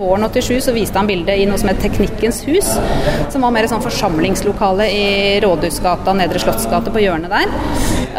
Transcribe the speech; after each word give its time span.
Våren 0.00 0.24
87 0.28 0.60
så 0.60 0.72
viste 0.72 0.98
han 0.98 1.06
bildet 1.06 1.38
i 1.38 1.44
noe 1.46 1.54
som 1.60 1.68
het 1.70 1.76
Teknikkens 1.78 2.40
hus, 2.48 2.66
som 3.30 3.44
var 3.46 3.52
mer 3.54 3.68
et 3.68 3.70
sånn 3.70 3.84
forsamlingslokale 3.84 4.88
i 4.90 5.04
Rådhusgata, 5.44 6.16
Nedre 6.18 6.42
Slottsgate 6.42 6.90
på 6.90 7.04
hjørnet 7.04 7.30
der. 7.30 7.52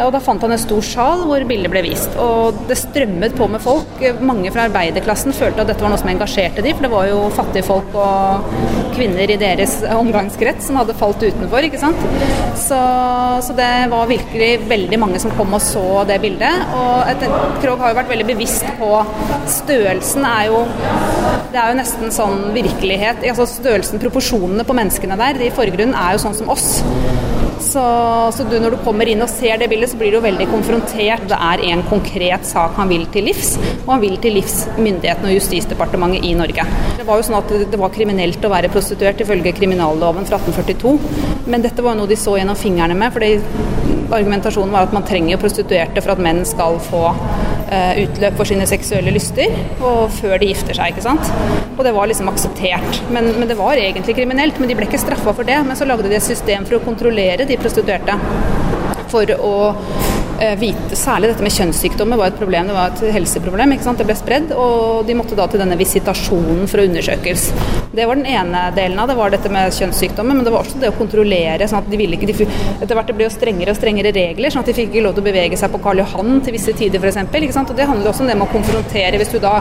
Og 0.04 0.12
Da 0.14 0.20
fant 0.22 0.42
han 0.44 0.54
en 0.54 0.60
stor 0.60 0.84
sal 0.84 1.24
hvor 1.28 1.44
bildet 1.48 1.72
ble 1.72 1.82
vist. 1.86 2.12
Og 2.20 2.58
det 2.68 2.78
strømmet 2.80 3.36
på 3.38 3.48
med 3.50 3.62
folk. 3.64 4.02
Mange 4.20 4.52
fra 4.54 4.66
arbeiderklassen 4.68 5.34
følte 5.36 5.64
at 5.64 5.72
dette 5.72 5.84
var 5.84 5.92
noe 5.92 6.00
som 6.00 6.10
engasjerte 6.12 6.64
dem, 6.64 6.76
for 6.76 6.86
det 6.86 6.92
var 6.92 7.08
jo 7.10 7.20
fattige 7.36 7.66
folk 7.66 7.96
og 7.96 8.50
kvinner 8.96 9.30
i 9.30 9.38
deres 9.40 9.78
omgangskrets 9.92 10.70
som 10.70 10.78
hadde 10.80 10.96
falt 10.96 11.20
utenfor, 11.20 11.66
ikke 11.66 11.80
sant. 11.80 12.04
Så, 12.56 12.78
så 13.44 13.56
det 13.56 13.70
var 13.92 14.08
virkelig 14.08 14.50
veldig 14.70 15.00
mange 15.00 15.20
som 15.22 15.34
kom 15.36 15.52
og 15.56 15.62
så 15.64 16.04
det 16.08 16.20
bildet. 16.22 16.64
Og 16.76 17.12
et, 17.12 17.26
Krogh 17.62 17.82
har 17.82 17.92
jo 17.92 18.00
vært 18.00 18.12
veldig 18.12 18.28
bevisst 18.32 18.66
på 18.80 18.90
størrelsen 19.58 20.26
er 20.28 20.48
jo 20.50 20.64
det 21.52 21.60
er 21.60 21.70
jo 21.72 21.78
nesten 21.78 22.12
sånn 22.12 22.50
virkelighet. 22.56 23.22
altså 23.30 23.46
Størrelsen, 23.48 24.00
proporsjonene 24.02 24.66
på 24.66 24.76
menneskene 24.76 25.16
der 25.20 25.40
i 25.46 25.52
forgrunnen 25.54 25.96
er 25.96 26.16
jo 26.16 26.24
sånn 26.26 26.36
som 26.36 26.52
oss. 26.52 26.80
Så, 27.62 27.82
så 28.36 28.44
du, 28.50 28.56
når 28.60 28.76
du 28.76 28.78
kommer 28.84 29.08
inn 29.08 29.22
og 29.24 29.30
ser 29.32 29.56
det 29.60 29.68
bildet, 29.72 29.90
så 29.92 29.98
blir 30.00 30.12
du 30.14 30.20
veldig 30.24 30.46
konfrontert. 30.50 31.24
Det 31.30 31.38
er 31.48 31.62
en 31.70 31.84
konkret 31.88 32.46
sak 32.48 32.76
han 32.76 32.90
vil 32.92 33.06
til 33.12 33.28
livs, 33.30 33.54
og 33.84 33.94
han 33.94 34.04
vil 34.04 34.18
til 34.22 34.36
livs 34.36 34.58
myndighetene 34.76 35.30
og 35.30 35.38
Justisdepartementet 35.38 36.26
i 36.28 36.34
Norge. 36.38 36.66
Det 36.98 37.06
var 37.08 37.20
jo 37.20 37.26
sånn 37.28 37.38
at 37.40 37.54
det 37.72 37.80
var 37.80 37.94
kriminelt 37.94 38.44
å 38.44 38.52
være 38.52 38.72
prostituert 38.72 39.22
ifølge 39.24 39.54
kriminalloven 39.56 40.28
fra 40.28 40.40
1842, 40.42 41.46
men 41.50 41.64
dette 41.64 41.84
var 41.84 41.96
jo 41.96 42.02
noe 42.02 42.12
de 42.12 42.20
så 42.20 42.36
gjennom 42.36 42.58
fingrene 42.58 42.98
med. 42.98 43.12
fordi 43.14 43.34
Argumentasjonen 44.06 44.70
var 44.70 44.86
at 44.86 44.92
man 44.94 45.06
trenger 45.06 45.40
prostituerte 45.42 46.02
for 46.02 46.14
at 46.14 46.22
menn 46.22 46.44
skal 46.46 46.78
få 46.78 47.08
utløp 47.66 48.36
for 48.38 48.48
sine 48.48 48.66
seksuelle 48.68 49.10
lyster 49.14 49.52
og 49.80 50.12
før 50.14 50.38
de 50.42 50.50
gifter 50.52 50.76
seg. 50.78 50.94
ikke 50.94 51.04
sant? 51.06 51.30
Og 51.76 51.82
det 51.86 51.94
var 51.96 52.10
liksom 52.10 52.30
akseptert. 52.30 53.00
Men, 53.10 53.32
men 53.40 53.50
det 53.50 53.58
var 53.58 53.80
egentlig 53.80 54.16
kriminelt. 54.18 54.60
Men 54.60 54.70
de 54.70 54.78
ble 54.78 54.86
ikke 54.88 55.02
straffa 55.02 55.34
for 55.34 55.48
det. 55.48 55.58
Men 55.66 55.78
så 55.78 55.88
lagde 55.88 56.08
de 56.08 56.18
et 56.18 56.24
system 56.24 56.66
for 56.68 56.78
å 56.78 56.84
kontrollere 56.86 57.48
de 57.48 57.58
prostituerte. 57.60 58.18
For 59.10 59.34
å 59.36 59.56
Eh, 59.74 60.05
vite 60.60 60.96
Særlig 60.96 61.30
dette 61.30 61.44
med 61.44 61.54
kjønnssykdommer 61.54 62.18
var 62.18 62.30
et 62.32 62.38
problem. 62.38 62.68
Det 62.68 62.76
var 62.76 62.92
et 62.92 63.14
helseproblem. 63.14 63.74
Det 63.76 64.06
ble 64.06 64.16
spredd, 64.18 64.52
og 64.52 65.06
de 65.06 65.14
måtte 65.16 65.36
da 65.38 65.46
til 65.50 65.62
denne 65.62 65.78
visitasjonen 65.78 66.66
for 66.70 66.82
å 66.82 66.86
undersøkes. 66.88 67.46
Det 67.96 68.06
var 68.08 68.18
den 68.18 68.28
ene 68.28 68.66
delen 68.76 68.98
av 69.00 69.08
det, 69.08 69.16
var 69.16 69.32
dette 69.32 69.50
med 69.52 69.72
kjønnssykdommer, 69.72 70.36
men 70.36 70.44
det 70.44 70.52
var 70.52 70.64
også 70.64 70.80
det 70.82 70.90
å 70.90 70.96
kontrollere. 70.98 71.68
sånn 71.68 71.84
at 71.84 71.90
de 71.90 72.00
ville 72.00 72.18
ikke, 72.18 72.28
de, 72.32 72.48
Etter 72.82 72.98
hvert 72.98 73.08
det 73.08 73.16
ble 73.16 73.28
jo 73.28 73.32
strengere 73.32 73.72
og 73.72 73.78
strengere 73.78 74.12
regler, 74.16 74.52
sånn 74.52 74.64
at 74.64 74.70
de 74.70 74.76
fikk 74.76 74.90
ikke 74.92 75.04
lov 75.06 75.16
til 75.16 75.24
å 75.24 75.28
bevege 75.28 75.60
seg 75.60 75.72
på 75.72 75.80
Karl 75.84 76.02
Johan 76.02 76.42
til 76.44 76.56
visse 76.56 76.74
tider 76.76 77.00
f.eks. 77.00 77.56
Og 77.62 77.76
det 77.78 77.88
handler 77.88 78.10
også 78.10 78.26
om 78.26 78.30
det 78.30 78.36
med 78.36 78.48
å 78.48 78.52
konfrontere. 78.52 79.22
Hvis 79.22 79.32
du 79.32 79.38
da 79.42 79.54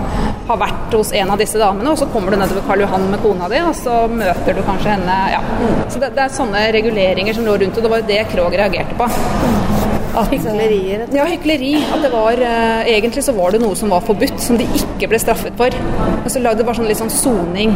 har 0.49 0.61
vært 0.61 0.97
hos 0.97 1.13
en 1.15 1.31
av 1.35 1.41
disse 1.41 1.61
damene, 1.61 1.93
og 1.93 2.01
så 2.01 2.09
kommer 2.11 2.35
du 2.35 2.41
nedover 2.41 2.67
Karl 2.67 2.83
Johan 2.85 3.07
med 3.13 3.23
kona 3.23 3.49
di, 3.51 3.61
og 3.63 3.75
så 3.77 4.05
møter 4.11 4.57
du 4.57 4.63
kanskje 4.65 4.97
henne 4.97 5.17
ja. 5.35 5.41
Så 5.87 6.01
det, 6.01 6.11
det 6.17 6.25
er 6.25 6.35
sånne 6.35 6.67
reguleringer 6.75 7.37
som 7.37 7.47
lå 7.47 7.57
rundt, 7.61 7.77
og 7.77 7.85
det 7.87 7.93
var 7.93 8.03
jo 8.03 8.11
det 8.11 8.21
Krog 8.33 8.55
reagerte 8.57 8.97
på. 8.99 9.74
At, 10.15 10.31
Hyklerier? 10.31 11.05
Ja, 11.13 11.25
hykleri. 11.27 11.73
At 11.91 12.03
det 12.05 12.11
var 12.13 12.39
eh, 12.39 12.87
Egentlig 12.95 13.23
så 13.25 13.33
var 13.35 13.51
det 13.51 13.59
noe 13.63 13.75
som 13.75 13.91
var 13.91 14.03
forbudt, 14.05 14.37
som 14.41 14.59
de 14.59 14.67
ikke 14.79 15.09
ble 15.11 15.19
straffet 15.19 15.55
for. 15.59 15.75
Og 16.21 16.29
så 16.31 16.41
lagde 16.43 16.61
det 16.61 16.67
bare 16.69 16.79
sånn 16.79 16.87
litt 16.89 17.01
sånn 17.01 17.11
soning. 17.11 17.75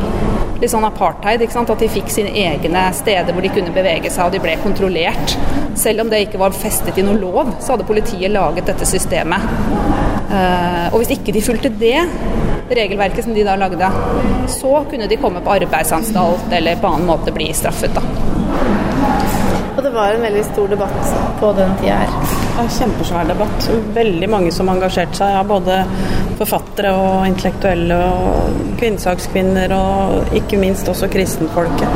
Litt 0.62 0.72
sånn 0.72 0.88
apartheid. 0.88 1.44
ikke 1.44 1.58
sant? 1.58 1.72
At 1.74 1.84
de 1.84 1.92
fikk 1.92 2.12
sine 2.14 2.32
egne 2.32 2.86
steder 2.96 3.36
hvor 3.36 3.44
de 3.44 3.52
kunne 3.54 3.76
bevege 3.76 4.12
seg, 4.12 4.30
og 4.30 4.36
de 4.36 4.44
ble 4.44 4.56
kontrollert. 4.64 5.36
Selv 5.80 6.06
om 6.06 6.12
det 6.12 6.26
ikke 6.26 6.42
var 6.42 6.56
festet 6.56 7.00
i 7.00 7.06
noen 7.06 7.20
lov, 7.22 7.56
så 7.60 7.76
hadde 7.76 7.88
politiet 7.88 8.32
laget 8.32 8.72
dette 8.72 8.88
systemet. 8.88 9.44
Eh, 10.30 10.88
og 10.94 11.00
hvis 11.02 11.16
ikke 11.18 11.36
de 11.36 11.44
fulgte 11.44 11.72
det 11.82 11.98
regelverket 12.76 13.24
som 13.26 13.34
de 13.34 13.44
da 13.44 13.56
lagde, 13.60 13.92
så 14.48 14.86
kunne 14.90 15.08
de 15.08 15.18
komme 15.18 15.42
på 15.46 15.56
arbeidsanstalt 15.58 16.54
eller 16.54 16.76
på 16.82 16.88
annen 16.88 17.08
måte 17.10 17.34
bli 17.36 17.52
straffet. 17.54 17.96
da. 17.96 18.02
Og 19.78 19.84
det 19.84 19.92
var 19.96 20.14
en 20.14 20.22
veldig 20.22 20.44
stor 20.46 20.68
debatt 20.68 21.12
på 21.40 21.52
den 21.56 21.70
tida 21.80 22.02
her. 22.02 22.10
Ja, 22.58 22.66
kjempesvær 22.80 23.30
debatt. 23.30 23.70
Veldig 23.96 24.30
mange 24.30 24.52
som 24.52 24.70
engasjerte 24.70 25.16
seg. 25.22 25.32
Ja, 25.38 25.44
både 25.48 25.78
forfattere 26.40 26.92
og 26.96 27.26
intellektuelle 27.28 27.98
og 28.00 28.60
kvinnesakskvinner 28.80 29.74
og 29.76 30.36
ikke 30.40 30.60
minst 30.62 30.88
også 30.90 31.10
kristenfolket. 31.12 31.88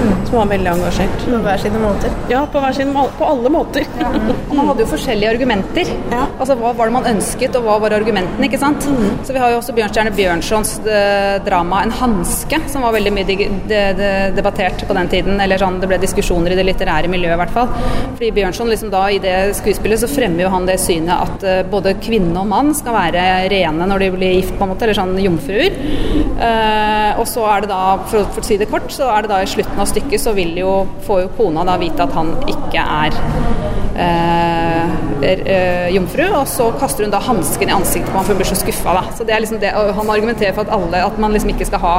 Mm. 0.00 0.12
Som 0.28 0.38
var 0.38 0.50
veldig 0.54 0.70
engasjert. 0.72 1.24
På 1.26 1.40
hver 1.44 1.60
sine 1.60 1.80
måter? 1.82 2.14
Ja, 2.32 2.44
på, 2.48 2.62
hver 2.62 2.76
sin, 2.76 2.94
på 2.94 3.28
alle 3.28 3.52
måter. 3.52 3.84
Ja. 4.00 4.12
Man 4.56 4.70
hadde 4.70 4.84
jo 4.84 4.90
forskjellige 4.90 5.34
argumenter. 5.34 5.90
Ja. 6.12 6.24
Altså 6.40 6.56
Hva 6.60 6.72
var 6.76 6.88
det 6.88 6.94
man 6.96 7.06
ønsket, 7.10 7.54
og 7.58 7.66
hva 7.66 7.76
var 7.82 7.94
argumentene? 7.94 8.46
ikke 8.48 8.58
sant? 8.60 8.86
Mm. 8.88 9.20
Så 9.26 9.34
vi 9.36 9.40
har 9.42 9.52
jo 9.52 9.60
også 9.60 9.74
Bjørnstjerne 9.76 10.12
Bjørnsons 10.16 10.72
eh, 10.84 11.36
drama 11.46 11.82
'En 11.84 11.94
hanske', 12.00 12.60
som 12.72 12.82
var 12.82 12.96
veldig 12.96 13.12
mye 13.14 13.28
de, 13.28 13.36
de, 13.70 13.80
de, 14.00 14.10
debattert 14.36 14.82
på 14.88 14.96
den 14.96 15.08
tiden. 15.12 15.40
Eller 15.40 15.60
sånn, 15.60 15.78
det 15.80 15.90
ble 15.90 16.00
diskusjoner 16.02 16.54
i 16.54 16.58
det 16.58 16.66
litterære 16.66 17.10
miljøet, 17.12 17.36
i 17.36 17.40
hvert 17.42 17.54
fall. 17.54 17.70
Fordi 18.16 18.32
Bjørnson 18.40 18.72
liksom 18.72 18.92
da 18.92 19.04
i 19.10 19.20
det 19.22 19.36
skuespillet 19.60 20.02
så 20.02 20.10
fremmer 20.10 20.46
jo 20.46 20.52
han 20.54 20.68
det 20.68 20.78
synet 20.82 21.14
at 21.14 21.46
uh, 21.46 21.70
både 21.70 21.96
kvinne 22.02 22.36
og 22.40 22.48
mann 22.50 22.74
skal 22.76 22.96
være 22.96 23.26
rene 23.52 23.89
når 23.90 24.04
de 24.04 24.10
blir 24.14 24.36
gift, 24.38 24.54
på 24.58 24.66
en 24.66 24.72
måte, 24.72 24.86
eller 24.86 24.98
sånn 24.98 25.16
jomfruer. 25.20 25.76
Eh, 26.40 27.20
og 27.20 27.26
så 27.28 27.44
er 27.52 27.64
det 27.64 27.72
da, 27.72 27.82
for, 28.08 28.24
for, 28.32 28.40
å 28.42 28.46
si 28.46 28.56
det 28.60 28.70
kort, 28.70 28.88
så 28.94 29.10
er 29.12 29.26
det 29.26 29.32
da 29.32 29.42
i 29.42 29.50
slutten 29.50 29.82
av 29.82 29.90
stykket 29.90 30.22
så 30.22 30.34
vil 30.36 30.54
jo, 30.60 30.72
får 31.06 31.24
jo 31.26 31.32
kona 31.36 31.66
da 31.68 31.76
vite 31.80 32.06
at 32.06 32.14
han 32.16 32.32
ikke 32.48 32.80
er 32.80 33.18
eh, 34.00 35.88
jomfru, 35.92 36.24
og 36.30 36.46
så 36.48 36.70
kaster 36.80 37.04
hun 37.04 37.12
da 37.12 37.20
hansken 37.24 37.68
i 37.68 37.76
ansiktet 37.76 38.08
på 38.12 38.16
ham 38.16 38.24
for 38.24 38.32
hun 38.32 38.40
blir 38.40 38.48
så 38.48 38.58
skuffa. 38.58 38.96
Liksom 39.20 39.60
han 39.60 40.14
argumenterer 40.16 40.56
for 40.56 40.64
at 40.64 40.72
alle, 40.74 41.04
at 41.04 41.20
man 41.20 41.36
liksom 41.36 41.52
ikke 41.52 41.68
skal 41.68 41.84
ha 41.84 41.96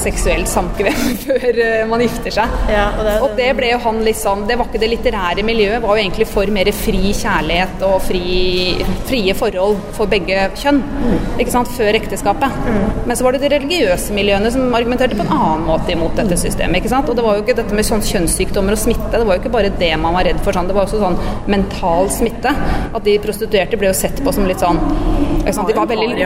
seksuelt 0.00 0.50
samkvem 0.50 0.98
før 1.26 1.60
man 1.90 2.02
gifter 2.04 2.34
seg. 2.38 2.56
Ja, 2.72 2.88
og, 2.94 3.04
det, 3.06 3.16
og, 3.24 3.36
det, 3.38 3.48
ble 3.58 3.72
jo 3.72 3.80
han 3.84 4.00
liksom 4.06 4.44
Det 4.48 4.58
var 4.58 4.68
ikke 4.68 4.80
det 4.82 4.90
litterære 4.92 5.44
miljøet, 5.46 5.82
var 5.82 5.96
jo 5.96 6.04
egentlig 6.04 6.28
for 6.30 6.50
mer 6.54 6.70
fri 6.76 7.12
kjærlighet 7.16 7.84
og 7.88 7.96
fri, 8.04 8.22
frie 9.08 9.34
forhold 9.38 9.78
for 9.96 10.10
begge 10.10 10.48
kjønn. 10.58 10.80
Mm. 10.82 11.16
Ikke 11.38 11.54
sant? 11.54 11.72
Før 11.78 11.98
ekteskapet. 11.98 12.58
Mm. 12.66 12.84
Men 13.08 13.18
så 13.18 13.26
var 13.26 13.36
det 13.36 13.42
de 13.44 13.52
religiøse 13.54 14.14
miljøene 14.16 14.52
som 14.54 14.74
argumenterte 14.74 15.18
på 15.18 15.26
en 15.26 15.34
annen 15.34 15.66
måte 15.68 15.94
imot 15.94 16.16
dette 16.18 16.38
systemet. 16.40 16.80
ikke 16.80 16.92
sant? 16.92 17.08
Og 17.10 17.18
det 17.18 17.24
var 17.26 17.38
jo 17.38 17.44
ikke 17.44 17.58
dette 17.60 17.76
med 17.76 17.86
sånn 17.86 18.04
kjønnssykdommer 18.04 18.76
og 18.76 18.82
smitte, 18.82 19.14
det 19.16 19.24
var 19.24 19.38
jo 19.38 19.44
ikke 19.44 19.54
bare 19.54 19.74
det 19.80 19.92
man 20.00 20.16
var 20.16 20.28
redd 20.28 20.42
for. 20.44 20.56
Sånn. 20.58 20.70
Det 20.70 20.76
var 20.76 20.88
også 20.88 21.02
sånn 21.02 21.18
mental 21.50 22.10
smitte. 22.12 22.54
At 22.88 23.04
de 23.06 23.18
prostituerte 23.22 23.78
ble 23.80 23.92
jo 23.92 23.98
sett 23.98 24.22
på 24.24 24.34
som 24.34 24.48
litt 24.48 24.62
sånn? 24.62 24.80
De 25.48 25.76
var 25.76 25.88
veldig 25.90 26.24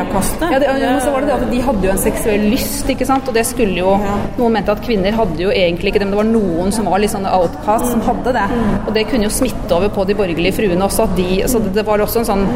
ja, 0.52 0.58
det, 0.58 0.68
men 0.82 1.00
så 1.02 1.12
var 1.14 1.24
det 1.24 1.30
det 1.30 1.36
at 1.36 1.52
De 1.52 1.60
hadde 1.66 1.86
jo 1.86 1.92
en 1.92 2.02
seksuell 2.02 2.46
lyst, 2.52 2.88
ikke 2.90 3.06
sant? 3.08 3.28
og 3.28 3.36
det 3.36 3.44
skulle 3.48 3.78
jo 3.78 3.94
Noen 4.38 4.56
mente 4.56 4.74
at 4.74 4.82
kvinner 4.84 5.14
hadde 5.16 5.38
jo 5.44 5.52
egentlig 5.54 5.92
ikke 5.92 6.02
det, 6.02 6.08
men 6.08 6.16
det 6.16 6.20
var 6.22 6.30
noen 6.30 6.74
som 6.74 6.88
var 6.90 7.02
litt 7.02 7.12
sånn 7.12 7.28
outcast, 7.28 7.90
som 7.92 8.02
hadde 8.06 8.34
det. 8.36 8.44
Og 8.86 8.92
det 8.96 9.06
kunne 9.10 9.28
jo 9.28 9.32
smitte 9.34 9.76
over 9.76 9.92
på 9.94 10.06
de 10.08 10.16
borgerlige 10.18 10.56
fruene 10.56 10.86
også. 10.86 11.06
At 11.06 11.16
de, 11.18 11.28
så 11.50 11.60
det 11.62 11.84
var 11.86 12.02
også 12.02 12.22
en 12.22 12.30
sånn 12.32 12.46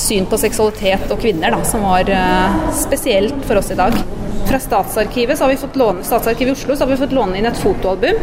syn 0.00 0.28
på 0.28 0.38
seksualitet 0.40 1.10
og 1.12 1.20
kvinner 1.22 1.54
da, 1.54 1.62
som 1.66 1.84
var 1.86 2.08
uh, 2.12 2.70
spesielt 2.76 3.38
for 3.48 3.60
oss 3.60 3.72
i 3.72 3.78
dag. 3.78 3.96
Fra 4.56 4.60
Statsarkivet, 4.60 5.40
låne, 5.72 6.04
Statsarkivet 6.04 6.48
i 6.48 6.52
Oslo 6.52 6.76
så 6.76 6.84
har 6.84 6.90
vi 6.90 6.96
fått 6.96 7.12
låne 7.12 7.36
inn 7.36 7.44
et 7.44 7.58
fotoalbum 7.60 8.20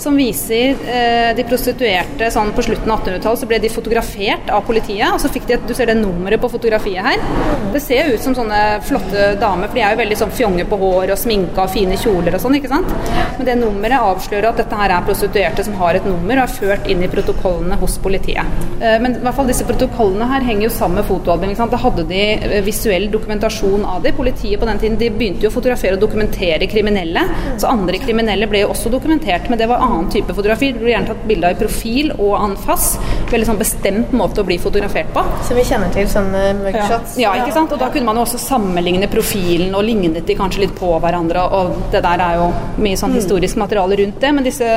som 0.00 0.16
viser 0.16 0.76
eh, 0.88 1.30
de 1.36 1.44
prostituerte 1.48 2.28
sånn 2.32 2.50
på 2.56 2.64
slutten 2.66 2.90
av 2.92 3.00
1800-tallet. 3.00 3.40
Så 3.40 3.48
ble 3.48 3.60
de 3.62 3.70
fotografert 3.72 4.50
av 4.52 4.64
politiet, 4.66 5.08
og 5.08 5.20
så 5.22 5.30
fikk 5.32 5.46
de 5.48 5.56
et, 5.56 5.64
du 5.68 5.72
ser 5.76 5.88
det 5.88 5.96
nummeret 5.96 6.40
på 6.40 6.50
fotografiet 6.52 7.04
her. 7.04 7.24
Det 7.72 7.80
ser 7.84 8.08
jo 8.08 8.18
ut 8.18 8.24
som 8.24 8.36
sånne 8.36 8.60
flotte 8.84 9.30
damer, 9.40 9.70
for 9.70 9.80
de 9.80 9.84
er 9.86 9.94
jo 9.94 10.00
veldig 10.02 10.18
sånn 10.20 10.34
fjonge 10.36 10.66
på 10.68 10.80
hår 10.80 11.14
og 11.14 11.20
sminka 11.20 11.64
og 11.64 11.72
fine 11.72 11.96
kjoler 12.00 12.36
og 12.36 12.44
sånn, 12.44 12.58
ikke 12.60 12.72
sant. 12.72 12.92
Men 13.38 13.48
det 13.48 13.56
nummeret 13.60 14.04
avslører 14.10 14.50
at 14.50 14.60
dette 14.60 14.80
her 14.82 14.96
er 14.96 15.08
prostituerte 15.08 15.64
som 15.64 15.80
har 15.80 15.96
et 15.96 16.08
nummer 16.08 16.42
og 16.42 16.44
er 16.44 16.56
ført 16.60 16.92
inn 16.92 17.04
i 17.04 17.10
protokollene 17.12 17.80
hos 17.80 17.96
politiet. 18.04 18.60
Eh, 18.80 18.98
men 19.00 19.16
i 19.16 19.24
hvert 19.24 19.36
fall 19.36 19.48
disse 19.48 19.68
protokollene 19.68 20.28
her 20.32 20.44
henger 20.44 20.68
jo 20.68 20.74
sammen 20.76 21.00
med 21.00 21.08
fotoalbum. 21.08 21.56
Da 21.70 21.84
hadde 21.84 22.08
de 22.08 22.22
eh, 22.36 22.60
visuell 22.68 23.08
dokumentasjon 23.12 23.84
av 23.88 24.04
det. 24.04 24.16
Politiet 24.16 24.60
på 24.60 24.68
den 24.68 24.80
tiden 24.80 25.00
de 25.00 25.12
begynte 25.12 25.46
jo 25.46 25.52
å 25.52 25.56
fotografere 25.56 25.69
og 25.70 26.00
dokumentere 26.02 26.66
kriminelle. 26.70 27.22
Så 27.60 27.68
andre 27.70 28.00
kriminelle 28.02 28.48
ble 28.50 28.64
jo 28.64 28.70
også 28.72 28.90
dokumentert, 28.92 29.48
men 29.50 29.58
det 29.60 29.68
var 29.70 29.82
annen 29.84 30.10
type 30.12 30.34
fotografi. 30.34 30.72
Det 30.74 30.82
ble 30.82 30.94
gjerne 30.94 31.10
tatt 31.12 31.26
bilde 31.28 31.50
av 31.50 31.56
i 31.56 31.60
profil 31.60 32.12
og 32.16 32.34
anfass. 32.40 32.92
Veldig 33.30 33.48
sånn 33.48 33.60
bestemt 33.60 34.14
måte 34.16 34.42
å 34.42 34.48
bli 34.48 34.58
fotografert 34.62 35.12
på. 35.14 35.24
Som 35.46 35.60
vi 35.60 35.66
kjenner 35.68 35.92
til 35.94 36.08
sånne 36.10 36.44
mugshots? 36.60 37.16
Ja. 37.20 37.34
ja, 37.34 37.44
ikke 37.44 37.56
sant. 37.56 37.74
Og 37.76 37.82
da 37.82 37.90
kunne 37.92 38.08
man 38.08 38.20
jo 38.20 38.26
også 38.26 38.40
sammenligne 38.42 39.10
profilen, 39.12 39.74
og 39.76 39.86
lignet 39.86 40.26
de 40.26 40.38
kanskje 40.38 40.64
litt 40.66 40.76
på 40.78 40.92
hverandre. 41.02 41.46
Og 41.60 41.90
det 41.94 42.02
der 42.06 42.24
er 42.26 42.40
jo 42.40 42.50
mye 42.80 42.98
sånn 43.00 43.14
mm. 43.14 43.20
historisk 43.20 43.60
materiale 43.62 44.00
rundt 44.02 44.20
det. 44.22 44.34
Men 44.36 44.46
disse 44.46 44.70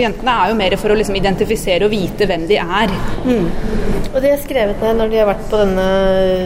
jentene 0.00 0.38
er 0.38 0.52
jo 0.52 0.60
mer 0.60 0.78
for 0.80 0.94
å 0.94 0.98
liksom 0.98 1.18
identifisere 1.20 1.88
og 1.88 1.94
vite 1.94 2.28
hvem 2.30 2.48
de 2.50 2.60
er. 2.62 2.94
Mm. 3.24 3.48
Og 4.14 4.20
de 4.22 4.30
er 4.30 4.38
skrevet 4.38 4.82
ned 4.82 5.00
når 5.00 5.10
de 5.10 5.18
har 5.18 5.26
vært 5.26 5.46
på 5.50 5.58
denne 5.58 5.84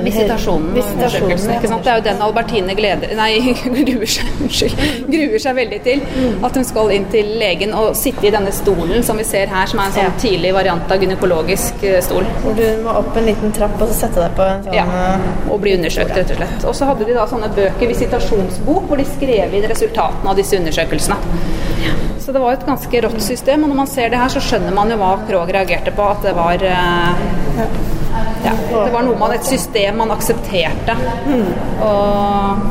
Visitasjonen. 0.07 0.71
Visitasjonen. 0.77 1.83
Det 1.85 1.93
er 1.93 1.99
jo 2.01 2.05
den 2.07 2.23
Albertine 2.25 2.77
gleder 2.79 3.13
Nei, 3.19 3.33
gruer 3.91 4.07
seg, 4.11 4.29
unnskyld, 4.43 4.83
gruer 5.09 5.43
seg 5.43 5.57
veldig 5.59 5.81
til 5.85 6.03
at 6.49 6.57
hun 6.59 6.65
skal 6.69 6.93
inn 6.95 7.07
til 7.13 7.31
legen 7.41 7.75
og 7.77 7.97
sitte 7.99 8.27
i 8.29 8.33
denne 8.35 8.53
stolen 8.55 9.03
som 9.07 9.19
vi 9.21 9.25
ser 9.29 9.51
her, 9.53 9.67
som 9.71 9.81
er 9.83 9.91
en 9.91 9.97
sånn 9.99 10.09
Ja. 10.09 10.15
tidlig 10.23 10.53
variant 10.55 10.91
av 10.93 11.03
gynekologisk 11.03 11.83
eh, 11.85 11.99
stol. 12.05 12.25
Hvor 12.43 12.55
du 12.59 12.65
må 12.85 12.95
opp 13.01 13.17
en 13.19 13.27
liten 13.29 13.53
trapp 13.53 13.77
og 13.81 13.89
så 13.91 13.99
sette 14.05 14.23
deg 14.25 14.37
på 14.39 14.47
en 14.49 14.65
sånn 14.69 14.75
Ja, 14.79 14.85
eh, 14.87 15.51
og 15.53 15.61
bli 15.65 15.75
undersøkt, 15.79 16.15
rett 16.17 16.31
og 16.35 16.41
slett. 16.41 16.65
Og 16.71 16.75
så 16.79 16.89
hadde 16.91 17.05
de 17.09 17.17
da 17.19 17.27
sånne 17.31 17.51
bøker, 17.57 17.87
visitasjonsbok, 17.95 18.89
hvor 18.89 18.97
de 19.01 19.05
skrev 19.09 19.55
inn 19.59 19.69
resultatene 19.71 20.31
av 20.33 20.37
disse 20.39 20.57
undersøkelsene. 20.59 21.19
Så 22.19 22.33
det 22.35 22.41
var 22.43 22.53
et 22.59 22.67
ganske 22.67 23.01
rått 23.05 23.23
system, 23.25 23.63
og 23.65 23.71
når 23.71 23.79
man 23.79 23.87
ser 23.89 24.11
det 24.13 24.19
her, 24.21 24.29
så 24.29 24.41
skjønner 24.45 24.75
man 24.77 24.91
jo 24.93 24.99
hva 25.01 25.15
Krog 25.29 25.49
reagerte 25.55 25.95
på, 25.97 26.05
at 26.13 26.27
det 26.27 26.35
var 26.37 26.61
eh, 26.61 27.23
ja, 27.57 27.69
det 28.43 28.91
var 28.93 29.05
noe 29.07 29.19
man, 29.21 29.35
et 29.37 29.47
system 29.47 30.03
man 30.03 30.15
aksepterte. 30.15 30.97
Og 31.85 32.69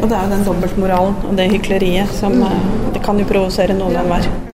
Og 0.00 0.08
det 0.08 0.16
er 0.16 0.22
jo 0.24 0.30
den 0.32 0.46
dobbeltmoralen 0.46 1.16
og 1.28 1.34
det 1.36 1.50
hykleriet 1.52 2.12
som 2.16 2.38
mm. 2.40 2.78
Det 2.94 3.02
kan 3.04 3.18
jo 3.20 3.26
provosere 3.28 3.76
noen 3.76 3.98
enhver. 4.00 4.24